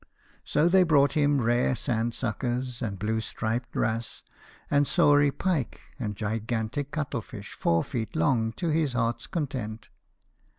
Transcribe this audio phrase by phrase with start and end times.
[0.43, 4.23] So they brought him rare sand suckers, and blue striped wrasse,
[4.71, 9.89] and saury pike, and gigantic cuttle fish, four feet long, to his heart's content.